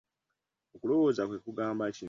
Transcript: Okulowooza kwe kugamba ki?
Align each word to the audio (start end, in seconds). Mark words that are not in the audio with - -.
Okulowooza 0.75 1.23
kwe 1.27 1.37
kugamba 1.45 1.83
ki? 1.95 1.99